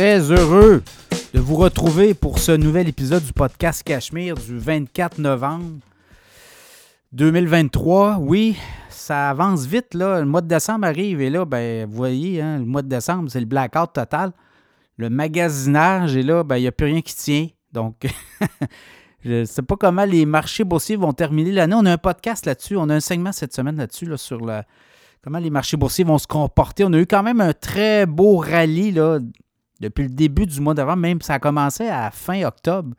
très 0.00 0.32
heureux 0.32 0.82
de 1.34 1.40
vous 1.40 1.56
retrouver 1.56 2.14
pour 2.14 2.38
ce 2.38 2.52
nouvel 2.52 2.88
épisode 2.88 3.22
du 3.22 3.34
podcast 3.34 3.82
Cachemire 3.82 4.34
du 4.34 4.56
24 4.56 5.18
novembre 5.18 5.80
2023. 7.12 8.16
Oui, 8.18 8.56
ça 8.88 9.28
avance 9.28 9.66
vite, 9.66 9.92
là. 9.92 10.20
Le 10.20 10.24
mois 10.24 10.40
de 10.40 10.48
décembre 10.48 10.86
arrive 10.86 11.20
et 11.20 11.28
là, 11.28 11.44
ben, 11.44 11.86
vous 11.86 11.94
voyez, 11.94 12.40
hein, 12.40 12.60
le 12.60 12.64
mois 12.64 12.80
de 12.80 12.88
décembre, 12.88 13.28
c'est 13.30 13.40
le 13.40 13.44
blackout 13.44 13.92
total. 13.92 14.32
Le 14.96 15.10
magasinage 15.10 16.16
et 16.16 16.22
là, 16.22 16.44
ben, 16.44 16.56
il 16.56 16.62
n'y 16.62 16.68
a 16.68 16.72
plus 16.72 16.86
rien 16.86 17.02
qui 17.02 17.14
tient. 17.14 17.48
Donc, 17.70 18.06
je 19.22 19.40
ne 19.40 19.44
sais 19.44 19.60
pas 19.60 19.76
comment 19.76 20.06
les 20.06 20.24
marchés 20.24 20.64
boursiers 20.64 20.96
vont 20.96 21.12
terminer 21.12 21.52
l'année. 21.52 21.76
On 21.76 21.84
a 21.84 21.92
un 21.92 21.98
podcast 21.98 22.46
là-dessus. 22.46 22.78
On 22.78 22.88
a 22.88 22.94
un 22.94 23.00
segment 23.00 23.32
cette 23.32 23.52
semaine 23.54 23.76
là-dessus, 23.76 24.06
là, 24.06 24.16
sur 24.16 24.40
la, 24.46 24.64
comment 25.22 25.40
les 25.40 25.50
marchés 25.50 25.76
boursiers 25.76 26.04
vont 26.04 26.16
se 26.16 26.26
comporter. 26.26 26.84
On 26.84 26.92
a 26.94 26.98
eu 26.98 27.06
quand 27.06 27.22
même 27.22 27.42
un 27.42 27.52
très 27.52 28.06
beau 28.06 28.38
rallye 28.38 28.92
là, 28.92 29.18
depuis 29.80 30.04
le 30.04 30.10
début 30.10 30.46
du 30.46 30.60
mois 30.60 30.74
d'avant, 30.74 30.96
même 30.96 31.20
ça 31.20 31.34
a 31.34 31.38
commencé 31.38 31.88
à 31.88 32.10
fin 32.10 32.44
octobre. 32.44 32.94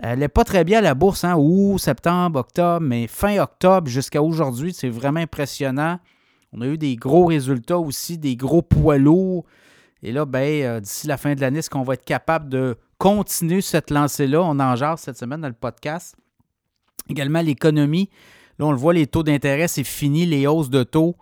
Elle 0.00 0.20
n'est 0.20 0.28
pas 0.28 0.44
très 0.44 0.64
bien 0.64 0.78
à 0.78 0.82
la 0.82 0.94
bourse, 0.94 1.24
hein, 1.24 1.36
août, 1.36 1.78
septembre, 1.78 2.40
octobre, 2.40 2.86
mais 2.86 3.06
fin 3.06 3.38
octobre 3.40 3.88
jusqu'à 3.88 4.22
aujourd'hui, 4.22 4.72
c'est 4.72 4.88
vraiment 4.88 5.20
impressionnant. 5.20 5.98
On 6.52 6.60
a 6.60 6.66
eu 6.66 6.78
des 6.78 6.96
gros 6.96 7.26
résultats 7.26 7.78
aussi, 7.78 8.16
des 8.16 8.36
gros 8.36 8.62
poids 8.62 8.96
lourds. 8.96 9.44
Et 10.02 10.12
là, 10.12 10.24
ben, 10.24 10.62
euh, 10.62 10.80
d'ici 10.80 11.06
la 11.08 11.16
fin 11.16 11.34
de 11.34 11.40
l'année, 11.40 11.58
est-ce 11.58 11.68
qu'on 11.68 11.82
va 11.82 11.94
être 11.94 12.04
capable 12.04 12.48
de 12.48 12.76
continuer 12.96 13.60
cette 13.60 13.90
lancée-là? 13.90 14.40
On 14.42 14.58
en 14.60 14.76
jase 14.76 15.00
cette 15.00 15.18
semaine 15.18 15.40
dans 15.40 15.48
le 15.48 15.54
podcast. 15.54 16.16
Également, 17.08 17.40
l'économie. 17.40 18.08
Là, 18.58 18.66
on 18.66 18.70
le 18.70 18.78
voit, 18.78 18.94
les 18.94 19.06
taux 19.06 19.24
d'intérêt, 19.24 19.68
c'est 19.68 19.84
fini, 19.84 20.26
les 20.26 20.46
hausses 20.46 20.70
de 20.70 20.84
taux. 20.84 21.16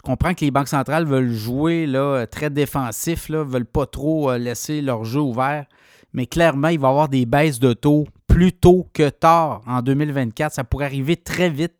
Je 0.00 0.02
comprends 0.02 0.32
que 0.32 0.42
les 0.46 0.50
banques 0.50 0.68
centrales 0.68 1.04
veulent 1.04 1.30
jouer 1.30 1.86
là, 1.86 2.24
très 2.26 2.48
défensif, 2.48 3.28
ne 3.28 3.36
veulent 3.36 3.66
pas 3.66 3.84
trop 3.84 4.30
euh, 4.30 4.38
laisser 4.38 4.80
leur 4.80 5.04
jeu 5.04 5.20
ouvert. 5.20 5.66
Mais 6.14 6.24
clairement, 6.24 6.68
il 6.68 6.80
va 6.80 6.88
y 6.88 6.90
avoir 6.90 7.10
des 7.10 7.26
baisses 7.26 7.58
de 7.58 7.74
taux 7.74 8.06
plus 8.26 8.54
tôt 8.54 8.88
que 8.94 9.10
tard 9.10 9.60
en 9.66 9.82
2024. 9.82 10.54
Ça 10.54 10.64
pourrait 10.64 10.86
arriver 10.86 11.18
très 11.18 11.50
vite, 11.50 11.74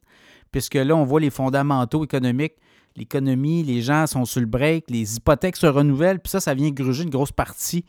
puisque 0.52 0.74
là, 0.74 0.94
on 0.94 1.04
voit 1.04 1.20
les 1.20 1.30
fondamentaux 1.30 2.04
économiques. 2.04 2.56
L'économie, 2.94 3.62
les 3.62 3.80
gens 3.80 4.06
sont 4.06 4.26
sur 4.26 4.40
le 4.40 4.46
break, 4.46 4.90
les 4.90 5.16
hypothèques 5.16 5.56
se 5.56 5.66
renouvellent, 5.66 6.20
puis 6.20 6.30
ça, 6.30 6.40
ça 6.40 6.52
vient 6.52 6.68
gruger 6.68 7.04
une 7.04 7.10
grosse 7.10 7.32
partie 7.32 7.86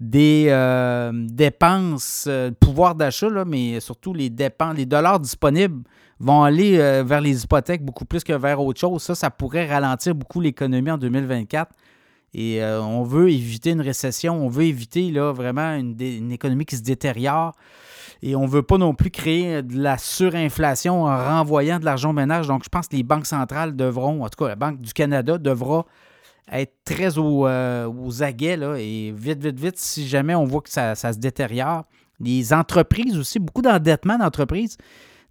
des 0.00 0.46
euh, 0.48 1.12
dépenses, 1.14 2.24
euh, 2.26 2.50
pouvoir 2.58 2.94
d'achat, 2.94 3.44
mais 3.46 3.80
surtout 3.80 4.14
les 4.14 4.30
dépenses, 4.30 4.76
les 4.76 4.86
dollars 4.86 5.20
disponibles 5.20 5.82
vont 6.18 6.42
aller 6.42 6.78
euh, 6.78 7.04
vers 7.04 7.20
les 7.20 7.44
hypothèques 7.44 7.84
beaucoup 7.84 8.06
plus 8.06 8.24
que 8.24 8.32
vers 8.32 8.62
autre 8.62 8.80
chose. 8.80 9.02
Ça, 9.02 9.14
ça 9.14 9.30
pourrait 9.30 9.66
ralentir 9.66 10.14
beaucoup 10.14 10.40
l'économie 10.40 10.90
en 10.90 10.98
2024. 10.98 11.70
Et 12.32 12.62
on 12.62 13.02
veut 13.02 13.28
éviter 13.28 13.70
une 13.70 13.80
récession, 13.80 14.46
on 14.46 14.48
veut 14.48 14.62
éviter 14.62 15.10
là, 15.10 15.32
vraiment 15.32 15.74
une, 15.74 16.30
économie 16.30 16.64
qui 16.64 16.76
se 16.76 16.82
détériore. 16.82 17.56
Et 18.22 18.36
on 18.36 18.42
ne 18.42 18.48
veut 18.48 18.62
pas 18.62 18.78
non 18.78 18.94
plus 18.94 19.10
créer 19.10 19.64
de 19.64 19.76
la 19.76 19.98
surinflation 19.98 21.06
en 21.06 21.16
renvoyant 21.16 21.80
de 21.80 21.84
l'argent 21.84 22.10
au 22.10 22.12
ménage. 22.12 22.46
Donc, 22.46 22.62
je 22.62 22.68
pense 22.68 22.86
que 22.86 22.94
les 22.94 23.02
banques 23.02 23.26
centrales 23.26 23.74
devront, 23.74 24.22
en 24.22 24.28
tout 24.28 24.44
cas 24.44 24.46
la 24.46 24.54
Banque 24.54 24.80
du 24.80 24.92
Canada 24.92 25.38
devra 25.38 25.86
être 26.52 26.74
très 26.84 27.18
euh, 27.18 27.86
aux 27.86 28.22
aguets 28.22 28.56
là, 28.56 28.76
et 28.76 29.12
vite, 29.16 29.42
vite, 29.42 29.58
vite, 29.58 29.78
si 29.78 30.06
jamais 30.08 30.34
on 30.34 30.44
voit 30.44 30.60
que 30.60 30.70
ça, 30.70 30.94
se 30.94 31.18
détériore. 31.18 31.84
Les 32.18 32.52
entreprises 32.52 33.18
aussi, 33.18 33.38
beaucoup 33.38 33.62
d'endettement 33.62 34.18
d'entreprises, 34.18 34.76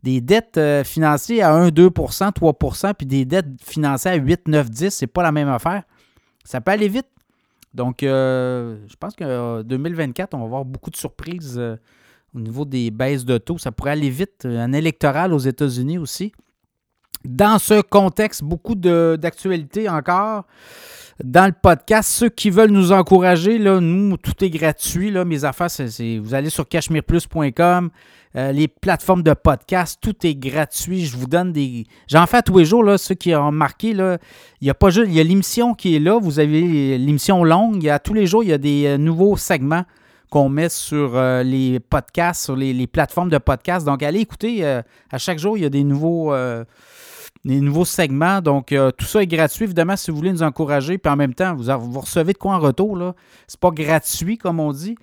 des 0.02 0.22
dettes 0.22 0.58
euh, 0.58 0.84
financées 0.84 1.42
à 1.42 1.54
1, 1.54 1.70
2% 1.70 2.32
3% 2.32 2.94
puis 2.94 3.06
des 3.06 3.26
dettes 3.26 3.48
financées 3.62 4.10
à 4.10 4.16
8, 4.16 4.48
9, 4.48 4.70
10, 4.70 4.90
c'est 4.90 5.08
pas 5.08 5.24
la 5.24 5.32
même 5.32 5.50
affaire. 5.50 5.84
Ça 6.44 6.62
peut 6.62 6.72
aller 6.72 6.88
vite. 6.88 7.08
Donc, 7.74 8.02
euh, 8.02 8.78
je 8.88 8.96
pense 8.96 9.16
que 9.16 9.62
2024, 9.62 10.34
on 10.34 10.40
va 10.40 10.46
avoir 10.46 10.66
beaucoup 10.66 10.90
de 10.90 10.96
surprises 10.96 11.62
au 12.34 12.40
niveau 12.40 12.66
des 12.66 12.90
baisses 12.90 13.26
de 13.26 13.38
taux. 13.38 13.60
Ça 13.60 13.72
pourrait 13.72 13.92
aller 13.92 14.10
vite. 14.10 14.46
Un 14.46 14.74
électoral 14.74 15.34
aux 15.34 15.40
États-Unis 15.40 16.00
aussi. 16.00 16.32
Dans 17.26 17.60
ce 17.60 17.82
contexte, 17.82 18.44
beaucoup 18.44 18.76
d'actualités 18.76 19.90
encore 19.90 20.46
dans 21.24 21.46
le 21.46 21.52
podcast. 21.52 22.10
Ceux 22.10 22.30
qui 22.30 22.50
veulent 22.50 22.72
nous 22.72 22.92
encourager, 22.92 23.58
là, 23.58 23.80
nous, 23.80 24.18
tout 24.18 24.44
est 24.44 24.50
gratuit. 24.50 25.12
Là, 25.12 25.26
mes 25.26 25.44
affaires, 25.44 25.68
vous 26.22 26.34
allez 26.34 26.50
sur 26.50 26.68
cachemireplus.com, 26.68 27.90
euh, 28.36 28.52
les 28.52 28.68
plateformes 28.68 29.24
de 29.24 29.34
podcast, 29.34 30.00
tout 30.02 30.16
est 30.26 30.36
gratuit. 30.36 31.06
Je 31.06 31.18
vous 31.18 31.28
donne 31.28 31.52
des. 31.52 31.86
J'en 32.08 32.26
fais 32.26 32.42
tous 32.42 32.58
les 32.58 32.66
jours, 32.66 32.84
là, 32.84 32.98
ceux 32.98 33.16
qui 33.16 33.36
ont 33.36 33.48
remarqué, 33.48 33.94
là, 33.94 34.18
il 34.62 34.68
y 34.68 34.70
a 34.70 34.74
pas 34.74 34.90
juste. 34.90 35.08
Il 35.10 35.16
y 35.16 35.20
a 35.20 35.24
l'émission 35.24 35.74
qui 35.74 35.96
est 35.96 36.00
là. 36.00 36.20
Vous 36.20 36.40
avez 36.40 36.98
l'émission 36.98 37.44
longue. 37.44 37.78
Il 37.78 37.86
y 37.86 37.90
a 37.90 38.00
tous 38.00 38.14
les 38.14 38.28
jours, 38.28 38.44
il 38.44 38.50
y 38.50 38.54
a 38.54 38.58
des 38.58 38.86
euh, 38.86 38.98
nouveaux 38.98 39.36
segments 39.36 39.84
qu'on 40.30 40.48
met 40.48 40.70
sur 40.70 41.18
euh, 41.18 41.42
les 41.42 41.80
podcasts, 41.80 42.44
sur 42.46 42.56
les, 42.56 42.88
plateformes 42.88 43.30
de 43.30 43.40
podcasts. 43.40 43.86
Donc, 43.86 44.04
allez 44.04 44.20
écouter. 44.20 44.64
à 44.64 45.18
chaque 45.18 45.40
jour, 45.40 45.58
il 45.58 45.64
y 45.64 45.66
a 45.66 45.70
des 45.70 45.84
nouveaux 45.84 46.32
les 47.46 47.62
nouveaux 47.62 47.86
segments. 47.86 48.42
Donc, 48.42 48.72
euh, 48.72 48.92
tout 48.92 49.06
ça 49.06 49.22
est 49.22 49.28
gratuit, 49.28 49.66
évidemment, 49.66 49.96
si 49.96 50.12
vous 50.12 50.18
voulez 50.18 50.32
nous 50.32 50.44
encourager. 50.44 50.98
Puis 50.98 51.12
en 51.12 51.16
même 51.16 51.34
temps, 51.34 51.56
vous, 51.56 52.00
recevez 52.00 52.34
de 52.34 52.38
quoi 52.38 52.56
en 52.56 52.60
retour. 52.60 52.98
Ce 52.98 53.04
n'est 53.04 53.60
pas 53.60 53.72
gratuit, 53.72 54.38
comme 54.38 54.60
on 54.60 54.72
dit. 54.72 54.96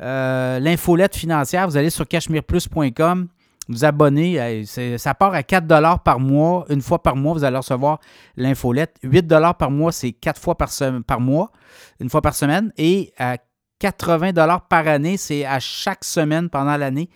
Euh, 0.00 0.58
l'infolette 0.58 1.14
financière, 1.16 1.68
vous 1.68 1.76
allez 1.76 1.90
sur 1.90 2.06
cachemireplus.com, 2.08 3.28
vous 3.68 3.84
abonnez. 3.84 4.64
Ça 4.98 5.14
part 5.14 5.34
à 5.34 5.42
4 5.42 6.02
par 6.02 6.18
mois. 6.18 6.66
Une 6.68 6.82
fois 6.82 7.02
par 7.02 7.16
mois, 7.16 7.34
vous 7.34 7.44
allez 7.44 7.56
recevoir 7.56 8.00
l'infolette. 8.36 8.96
8 9.02 9.28
par 9.58 9.70
mois, 9.70 9.92
c'est 9.92 10.12
4 10.12 10.40
fois 10.40 10.56
par, 10.56 10.70
par 11.06 11.20
mois, 11.20 11.52
une 12.00 12.10
fois 12.10 12.22
par 12.22 12.34
semaine. 12.34 12.72
Et 12.76 13.12
à 13.18 13.38
80 13.78 14.32
par 14.68 14.88
année, 14.88 15.16
c'est 15.16 15.44
à 15.44 15.60
chaque 15.60 16.04
semaine 16.04 16.48
pendant 16.50 16.76
l'année. 16.76 17.08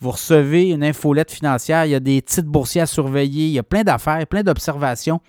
Vous 0.00 0.12
recevez 0.12 0.70
une 0.70 0.82
infolette 0.82 1.30
financière, 1.30 1.84
il 1.84 1.90
y 1.90 1.94
a 1.94 2.00
des 2.00 2.22
titres 2.22 2.48
boursiers 2.48 2.80
à 2.80 2.86
surveiller, 2.86 3.46
il 3.46 3.52
y 3.52 3.58
a 3.58 3.62
plein 3.62 3.82
d'affaires, 3.82 4.26
plein 4.26 4.42
d'observations 4.42 5.20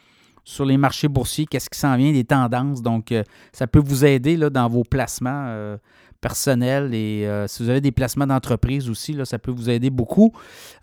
sur 0.44 0.66
les 0.66 0.78
marchés 0.78 1.08
boursiers, 1.08 1.46
qu'est-ce 1.46 1.70
qui 1.70 1.78
s'en 1.78 1.96
vient, 1.98 2.12
des 2.12 2.24
tendances. 2.24 2.82
Donc, 2.82 3.12
euh, 3.12 3.24
ça 3.52 3.68
peut 3.68 3.82
vous 3.84 4.06
aider 4.06 4.38
dans 4.38 4.70
vos 4.70 4.84
placements 4.84 5.46
euh, 5.48 5.78
personnels 6.20 6.94
et 6.94 7.26
euh, 7.26 7.48
si 7.48 7.64
vous 7.64 7.70
avez 7.70 7.82
des 7.82 7.92
placements 7.92 8.28
d'entreprise 8.28 8.90
aussi, 8.90 9.18
ça 9.26 9.40
peut 9.40 9.52
vous 9.52 9.70
aider 9.70 9.90
beaucoup. 9.90 10.32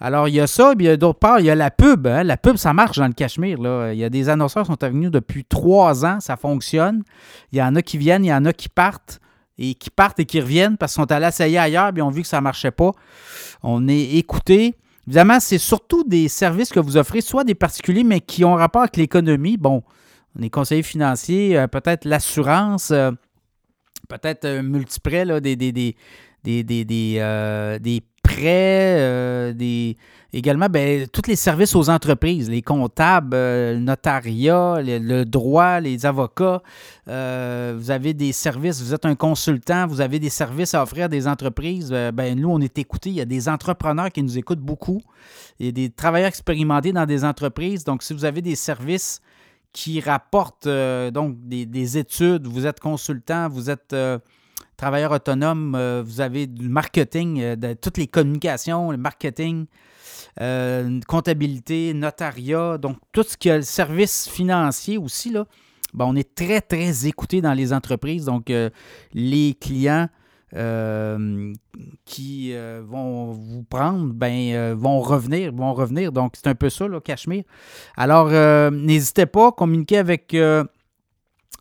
Alors, 0.01 0.29
il 0.29 0.35
y 0.35 0.41
a 0.41 0.47
ça, 0.47 0.75
puis 0.77 0.97
d'autre 0.99 1.19
part, 1.19 1.41
il 1.41 1.47
y 1.47 1.51
a 1.51 1.55
la 1.55 1.71
pub. 1.71 2.07
Hein. 2.07 2.25
La 2.25 2.37
pub, 2.37 2.57
ça 2.57 2.73
marche 2.73 2.99
dans 2.99 3.07
le 3.07 3.15
Cachemire. 3.15 3.59
Il 3.93 3.99
y 3.99 4.05
a 4.05 4.11
des 4.11 4.29
annonceurs 4.29 4.65
qui 4.65 4.73
sont 4.73 4.89
venus 4.89 5.11
depuis 5.11 5.45
trois 5.45 6.05
ans, 6.05 6.21
ça 6.21 6.37
fonctionne. 6.37 7.03
Il 7.53 7.59
y 7.59 7.63
en 7.63 7.75
a 7.75 7.83
qui 7.83 7.99
viennent, 7.99 8.25
il 8.25 8.29
y 8.29 8.35
en 8.35 8.45
a 8.45 8.53
qui 8.53 8.69
partent 8.69 9.21
et 9.59 9.75
qui 9.75 9.91
partent 9.91 10.21
et 10.21 10.25
qui 10.25 10.41
reviennent 10.41 10.77
parce 10.77 10.95
qu'ils 10.95 11.03
sont 11.03 11.13
allés 11.13 11.27
essayer 11.27 11.59
ailleurs 11.59 11.93
et 11.97 12.03
ont 12.03 12.11
vu 12.11 12.23
que 12.23 12.29
ça 12.29 12.39
ne 12.39 12.43
marchait 12.43 12.71
pas. 12.71 12.93
On 13.63 13.89
est 13.89 14.15
écouté. 14.15 14.77
Évidemment, 15.07 15.41
c'est 15.41 15.59
surtout 15.59 16.05
des 16.05 16.29
services 16.29 16.71
que 16.71 16.81
vous 16.81 16.97
offrez, 16.97 17.21
soit 17.21 17.45
des 17.45 17.55
particuliers, 17.55 18.05
mais 18.05 18.21
qui 18.21 18.45
ont 18.45 18.55
rapport 18.55 18.83
avec 18.83 18.97
l'économie. 18.97 19.57
Bon, 19.57 19.83
on 20.39 20.43
est 20.43 20.51
conseiller 20.51 20.83
financier, 20.83 21.59
euh, 21.59 21.67
peut-être 21.67 22.05
l'assurance, 22.05 22.91
euh, 22.91 23.11
peut-être 24.09 24.45
un 24.45 24.63
multiprêt, 24.63 25.25
là, 25.25 25.41
des, 25.41 25.57
des, 25.57 25.73
des, 25.73 25.97
des, 26.63 28.03
euh, 28.47 29.53
des 29.53 29.97
Également, 30.31 30.67
ben, 30.69 31.07
tous 31.07 31.23
les 31.27 31.37
services 31.37 31.75
aux 31.75 31.89
entreprises, 31.89 32.51
les 32.51 32.61
comptables, 32.61 33.35
euh, 33.35 33.73
le 33.73 33.81
notariat, 33.81 34.77
le, 34.83 35.25
droit, 35.25 35.81
les 35.81 36.05
avocats. 36.05 36.63
Euh, 37.09 37.75
vous 37.79 37.91
avez 37.91 38.13
des 38.13 38.33
services, 38.33 38.83
vous 38.83 38.93
êtes 38.93 39.07
un 39.07 39.15
consultant, 39.15 39.87
vous 39.87 40.03
avez 40.03 40.19
des 40.19 40.29
services 40.29 40.75
à 40.75 40.83
offrir 40.83 41.07
à 41.07 41.09
des 41.09 41.27
entreprises. 41.27 41.91
Ben, 42.13 42.39
nous, 42.39 42.51
on 42.51 42.61
est 42.61 42.79
écoutés. 42.79 43.09
Il 43.09 43.17
y 43.17 43.23
a 43.23 43.25
des 43.25 43.49
entrepreneurs 43.49 44.13
qui 44.13 44.23
nous 44.23 44.37
écoutent 44.37 44.61
beaucoup. 44.61 45.01
Il 45.61 45.67
y 45.67 45.69
a 45.71 45.73
des 45.73 45.89
travailleurs 45.89 46.29
expérimentés 46.29 46.93
dans 46.93 47.07
des 47.07 47.25
entreprises. 47.25 47.85
Donc, 47.85 48.03
si 48.03 48.13
vous 48.13 48.27
avez 48.27 48.43
des 48.43 48.55
services 48.55 49.23
qui 49.73 49.99
rapportent 49.99 50.69
donc 50.69 51.37
des, 51.49 51.97
études, 51.97 52.47
vous 52.47 52.67
êtes 52.67 52.81
consultant, 52.81 53.49
vous 53.49 53.71
êtes 53.71 53.95
travailleur 54.79 55.13
autonome, 55.13 56.03
vous 56.07 56.23
avez 56.23 56.47
du 56.47 56.71
marketing, 56.71 57.57
de, 57.57 57.75
toutes 57.75 57.99
les 57.99 58.07
communications, 58.07 58.91
le 58.91 58.97
marketing, 58.97 59.67
euh, 60.41 61.01
comptabilité, 61.09 61.93
notariat, 61.95 62.79
donc 62.79 62.97
tout 63.13 63.25
ce 63.25 63.37
qui 63.37 63.49
est 63.49 63.57
le 63.57 63.63
service 63.63 64.29
financier 64.29 64.97
aussi, 64.97 65.31
là, 65.31 65.47
ben, 65.95 66.05
on 66.05 66.15
est 66.15 66.35
très, 66.35 66.61
très 66.61 67.07
écouté 67.07 67.41
dans 67.41 67.55
les 67.55 67.73
entreprises. 67.73 68.27
Donc, 68.27 68.51
euh, 68.51 68.71
les 69.15 69.57
clients 69.61 70.09
euh, 70.55 71.53
qui 72.05 72.55
vont 72.85 73.33
vous 73.33 73.65
prendre, 73.65 74.13
ben, 74.13 74.75
vont 74.75 75.01
revenir, 75.01 75.53
vont 75.53 75.75
revenir. 75.75 76.13
Donc, 76.13 76.35
c'est 76.37 76.47
un 76.47 76.55
peu 76.55 76.71
ça, 76.71 76.87
là, 76.87 77.01
Cachemire. 77.01 77.45
Alors, 77.97 78.31
n'hésitez 78.71 79.27
pas 79.27 79.49
à 79.49 79.53
communiquer 79.53 79.99
avec 79.99 80.37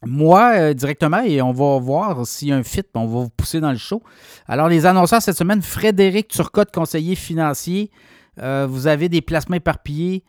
moi 0.05 0.73
directement 0.73 1.21
et 1.23 1.41
on 1.41 1.51
va 1.51 1.79
voir 1.79 2.25
s'il 2.25 2.49
y 2.49 2.51
a 2.51 2.55
un 2.55 2.63
fit, 2.63 2.83
on 2.93 3.07
va 3.07 3.19
vous 3.21 3.29
pousser 3.29 3.59
dans 3.59 3.71
le 3.71 3.77
show. 3.77 4.03
Alors, 4.47 4.69
les 4.69 4.85
annonceurs 4.85 5.21
cette 5.21 5.37
semaine, 5.37 5.61
Frédéric 5.61 6.27
Turcotte, 6.27 6.71
conseiller 6.71 7.15
financier, 7.15 7.89
euh, 8.39 8.67
vous 8.69 8.87
avez 8.87 9.09
des 9.09 9.21
placements 9.21 9.55
éparpillés. 9.55 10.23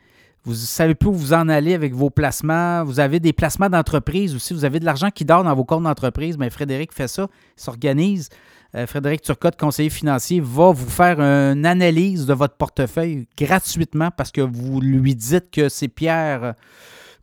vous 0.44 0.55
savez 0.55 0.94
plus 0.94 1.09
où 1.09 1.12
vous 1.12 1.32
en 1.32 1.49
allez 1.49 1.75
avec 1.75 1.94
vos 1.94 2.11
placements. 2.11 2.85
Vous 2.85 3.00
avez 3.00 3.20
des 3.20 3.32
placements 3.32 3.69
d'entreprise 3.69 4.35
aussi. 4.35 4.55
Vous 4.55 4.65
avez 4.65 4.81
de 4.81 4.85
l'argent 4.85 5.11
qui 5.11 5.25
dort 5.25 5.44
dans 5.44 5.55
vos 5.55 5.65
comptes 5.65 5.85
d'entreprise. 5.85 6.38
Mais 6.38 6.50
Frédéric 6.50 6.93
fait 6.93 7.09
ça. 7.09 7.29
S'organise. 7.56 8.29
Euh, 8.75 8.87
Frédéric 8.87 9.23
Turcotte, 9.23 9.56
conseiller 9.59 9.91
financier, 9.91 10.41
va 10.41 10.73
vous 10.73 10.91
faire 10.91 11.20
une 11.20 11.65
analyse 11.65 12.26
de 12.26 12.35
votre 12.35 12.55
portefeuille 12.55 13.26
gratuitement 13.37 14.11
parce 14.11 14.31
que 14.31 14.43
vous 14.43 14.81
lui 14.81 15.15
dites 15.15 15.50
que 15.50 15.70
c'est 15.70 15.88
Pierre 15.88 16.55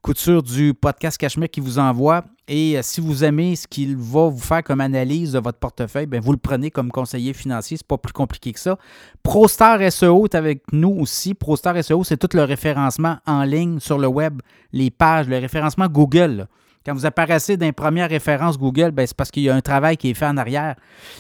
Couture 0.06 0.44
du 0.44 0.76
podcast 0.76 1.18
Cachemire 1.18 1.50
qui 1.50 1.60
vous 1.60 1.80
envoie. 1.80 2.26
Et 2.48 2.78
euh, 2.78 2.82
si 2.84 3.02
vous 3.02 3.24
aimez 3.24 3.56
ce 3.56 3.68
qu'il 3.68 3.98
va 3.98 4.30
vous 4.30 4.38
faire 4.38 4.64
comme 4.64 4.80
analyse 4.80 5.32
de 5.32 5.40
votre 5.40 5.58
portefeuille, 5.58 6.06
bien, 6.06 6.20
vous 6.20 6.32
le 6.32 6.38
prenez 6.38 6.70
comme 6.70 6.92
conseiller 6.92 7.34
financier. 7.34 7.78
C'est 7.78 7.88
pas 7.88 7.98
plus 7.98 8.14
compliqué 8.14 8.54
que 8.54 8.60
ça. 8.60 8.78
ProStar 9.24 9.80
SEO 9.92 10.26
est 10.26 10.36
avec 10.36 10.62
nous 10.72 10.96
aussi. 11.00 11.34
ProStar 11.34 11.84
SEO, 11.84 12.04
c'est 12.04 12.18
tout 12.18 12.30
le 12.38 12.44
référencement 12.44 13.18
en 13.26 13.46
ligne 13.46 13.80
sur 13.80 13.98
le 13.98 14.06
web, 14.06 14.44
les 14.74 14.92
pages, 14.92 15.28
le 15.28 15.40
référencement 15.40 15.88
Google. 15.88 16.50
Quand 16.86 16.94
vous 16.94 17.08
apparaissez 17.08 17.58
dans 17.58 17.66
les 17.66 17.72
premières 17.72 18.10
références 18.10 18.60
Google, 18.60 18.92
ben, 18.92 19.08
c'est 19.08 19.18
parce 19.18 19.32
qu'il 19.32 19.42
y 19.42 19.50
a 19.50 19.56
un 19.56 19.62
travail 19.62 19.98
qui 19.98 20.12
est 20.12 20.14
fait 20.14 20.28
en 20.28 20.38
arrière. 20.38 20.76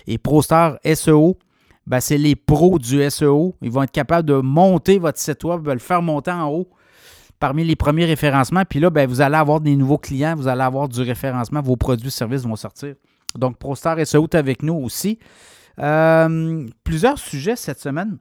Et 0.05 0.19
ProStar 0.19 0.77
SEO, 0.93 1.39
ben, 1.87 1.99
c'est 1.99 2.19
les 2.19 2.35
pros 2.35 2.77
du 2.77 3.09
SEO. 3.09 3.55
Ils 3.63 3.71
vont 3.71 3.81
être 3.81 3.91
capables 3.91 4.27
de 4.27 4.35
monter 4.35 4.99
votre 4.99 5.17
site 5.17 5.43
web, 5.43 5.63
de 5.63 5.71
le 5.71 5.79
faire 5.79 6.03
monter 6.03 6.29
en 6.29 6.49
haut 6.49 6.67
parmi 7.39 7.63
les 7.63 7.75
premiers 7.75 8.05
référencements. 8.05 8.63
Puis 8.67 8.79
là, 8.79 8.89
ben, 8.89 9.07
vous 9.07 9.21
allez 9.21 9.35
avoir 9.35 9.61
des 9.61 9.75
nouveaux 9.75 9.97
clients, 9.97 10.35
vous 10.35 10.47
allez 10.47 10.61
avoir 10.61 10.89
du 10.89 11.01
référencement, 11.01 11.61
vos 11.61 11.75
produits 11.75 12.07
et 12.07 12.11
services 12.11 12.43
vont 12.43 12.55
sortir. 12.55 12.95
Donc, 13.37 13.57
ProStar 13.57 13.97
SEO 14.05 14.23
est 14.25 14.35
avec 14.35 14.63
nous 14.63 14.75
aussi. 14.75 15.19
Euh, 15.79 16.65
plusieurs 16.83 17.19
sujets 17.19 17.55
cette 17.55 17.79
semaine. 17.79 18.17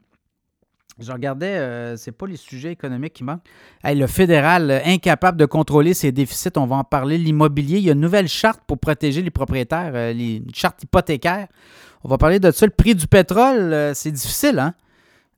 Je 1.01 1.11
regardais, 1.11 1.57
euh, 1.57 1.97
c'est 1.97 2.13
pas 2.13 2.27
les 2.27 2.37
sujets 2.37 2.71
économiques 2.71 3.15
qui 3.15 3.25
manquent. 3.25 3.43
le 3.83 4.07
fédéral, 4.07 4.71
euh, 4.71 4.79
incapable 4.85 5.39
de 5.39 5.45
contrôler 5.45 5.93
ses 5.93 6.13
déficits, 6.13 6.57
on 6.57 6.67
va 6.67 6.77
en 6.77 6.85
parler. 6.85 7.19
L'immobilier, 7.19 7.79
il 7.79 7.85
y 7.85 7.89
a 7.89 7.95
une 7.95 8.01
nouvelle 8.01 8.29
charte 8.29 8.61
pour 8.65 8.79
protéger 8.79 9.21
les 9.21 9.31
propriétaires, 9.31 9.91
euh, 9.95 10.13
une 10.13 10.55
charte 10.55 10.85
hypothécaire. 10.85 11.49
On 12.05 12.09
va 12.09 12.17
parler 12.17 12.39
de 12.39 12.51
ça. 12.53 12.67
Le 12.67 12.71
prix 12.71 12.95
du 12.95 13.09
pétrole, 13.09 13.93
c'est 13.95 14.13
difficile, 14.13 14.59
hein? 14.59 14.75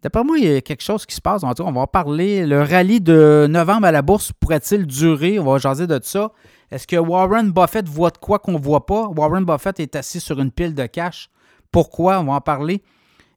D'après 0.06 0.22
moi, 0.22 0.38
il 0.38 0.44
y 0.44 0.54
a 0.54 0.60
quelque 0.60 0.84
chose 0.84 1.04
qui 1.04 1.16
se 1.16 1.20
passe. 1.20 1.40
Tout 1.40 1.48
cas, 1.48 1.64
on 1.64 1.72
va 1.72 1.80
en 1.80 1.86
parler. 1.88 2.46
Le 2.46 2.62
rallye 2.62 3.00
de 3.00 3.48
novembre 3.50 3.88
à 3.88 3.90
la 3.90 4.02
bourse 4.02 4.30
pourrait-il 4.38 4.86
durer? 4.86 5.40
On 5.40 5.44
va 5.44 5.58
jaser 5.58 5.88
de 5.88 5.98
ça. 6.00 6.30
Est-ce 6.70 6.86
que 6.86 6.94
Warren 6.94 7.50
Buffett 7.50 7.88
voit 7.88 8.10
de 8.10 8.18
quoi 8.18 8.38
qu'on 8.38 8.52
ne 8.52 8.58
voit 8.58 8.86
pas? 8.86 9.08
Warren 9.08 9.44
Buffett 9.44 9.80
est 9.80 9.96
assis 9.96 10.20
sur 10.20 10.38
une 10.38 10.52
pile 10.52 10.76
de 10.76 10.86
cash. 10.86 11.28
Pourquoi? 11.72 12.20
On 12.20 12.26
va 12.26 12.34
en 12.34 12.40
parler. 12.40 12.84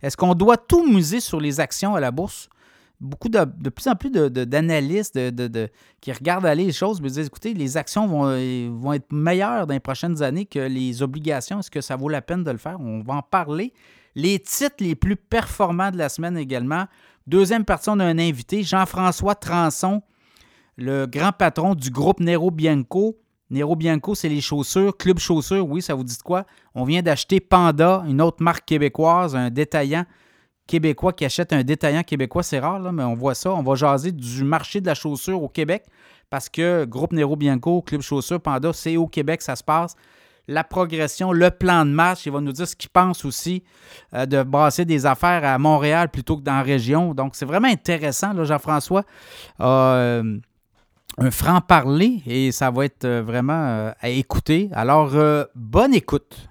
Est-ce 0.04 0.16
qu'on 0.16 0.36
doit 0.36 0.58
tout 0.58 0.88
muser 0.88 1.22
sur 1.22 1.42
les 1.42 1.60
actions 1.60 1.96
à 1.96 2.00
la 2.00 2.12
bourse? 2.12 2.50
Beaucoup 3.00 3.30
de, 3.30 3.40
de 3.58 3.70
plus 3.72 3.88
en 3.88 3.96
plus 3.96 4.12
d'analystes 4.12 5.18
de, 5.18 5.70
qui 6.02 6.12
regardent 6.12 6.46
aller 6.46 6.66
les 6.66 6.72
choses 6.72 7.02
me 7.02 7.10
disent 7.10 7.26
écoutez, 7.26 7.56
les 7.56 7.78
actions 7.78 8.06
vont, 8.06 8.26
vont 8.78 8.94
être 8.94 9.12
meilleures 9.12 9.66
dans 9.66 9.74
les 9.74 9.80
prochaines 9.80 10.22
années 10.22 10.46
que 10.46 10.60
les 10.60 11.02
obligations. 11.02 11.62
Est-ce 11.62 11.72
que 11.72 11.82
ça 11.82 11.96
vaut 11.96 12.10
la 12.10 12.22
peine 12.22 12.44
de 12.44 12.52
le 12.52 12.60
faire? 12.60 12.80
On 12.80 13.02
va 13.02 13.16
en 13.16 13.24
parler. 13.24 13.74
Les 14.16 14.40
titres 14.40 14.78
les 14.80 14.96
plus 14.96 15.16
performants 15.16 15.92
de 15.92 15.98
la 15.98 16.10
semaine 16.10 16.38
également. 16.38 16.86
Deuxième 17.28 17.66
partie, 17.66 17.90
on 17.90 18.00
a 18.00 18.06
un 18.06 18.18
invité, 18.18 18.64
Jean-François 18.64 19.36
Transon, 19.36 20.02
le 20.78 21.06
grand 21.06 21.32
patron 21.32 21.76
du 21.76 21.92
groupe 21.92 22.20
Nero 22.20 22.52
Bianco. 22.52 23.18
Nero 23.50 23.76
Bianco, 23.76 24.16
c'est 24.16 24.30
les 24.30 24.42
chaussures. 24.42 24.96
Club 24.96 25.20
Chaussures, 25.20 25.68
oui, 25.68 25.82
ça 25.82 25.94
vous 25.94 26.04
dit 26.04 26.18
quoi? 26.24 26.46
On 26.76 26.84
vient 26.84 27.02
d'acheter 27.02 27.40
Panda, 27.40 28.04
une 28.08 28.22
autre 28.22 28.44
marque 28.44 28.66
québécoise, 28.66 29.36
un 29.36 29.50
détaillant 29.50 30.06
québécois 30.68 31.14
qui 31.14 31.26
achète 31.26 31.52
un 31.52 31.64
détaillant 31.64 32.04
québécois. 32.04 32.44
C'est 32.44 32.60
rare, 32.60 32.80
mais 32.94 33.04
on 33.04 33.16
voit 33.16 33.36
ça. 33.36 33.52
On 33.54 33.64
va 33.64 33.76
jaser 33.76 34.12
du 34.12 34.44
marché 34.44 34.82
de 34.82 34.86
la 34.86 34.94
chaussure 34.94 35.42
au 35.42 35.50
Québec 35.50 35.86
parce 36.30 36.48
que 36.48 36.86
Groupe 36.86 37.12
Nero 37.12 37.36
Bianco, 37.36 37.82
Club 37.82 38.02
Chaussures, 38.02 38.40
Panda, 38.40 38.72
c'est 38.72 38.96
au 38.98 39.08
Québec, 39.08 39.42
ça 39.42 39.56
se 39.56 39.64
passe. 39.64 39.96
La 40.50 40.64
progression, 40.64 41.32
le 41.32 41.52
plan 41.52 41.86
de 41.86 41.92
match, 41.92 42.26
il 42.26 42.32
va 42.32 42.42
nous 42.42 42.52
dire 42.52 42.68
ce 42.68 42.76
qu'il 42.76 42.90
pense 42.90 43.24
aussi 43.24 43.64
euh, 44.16 44.26
de 44.26 44.42
brasser 44.42 44.84
des 44.84 45.06
affaires 45.06 45.46
à 45.46 45.60
Montréal 45.60 46.10
plutôt 46.10 46.38
que 46.38 46.42
dans 46.42 46.56
la 46.56 46.64
région. 46.64 47.14
Donc, 47.14 47.36
c'est 47.36 47.46
vraiment 47.46 47.68
intéressant, 47.68 48.34
Jean-François. 48.44 49.04
Euh, 49.62 50.40
un 51.20 51.32
franc-parler 51.32 52.24
et 52.26 52.52
ça 52.52 52.72
va 52.72 52.86
être 52.86 53.06
euh, 53.06 53.22
vraiment 53.22 53.94
à 54.00 54.10
écouter. 54.10 54.70
Alors, 54.74 55.12
bonne 55.54 55.94
écoute. 55.94 56.49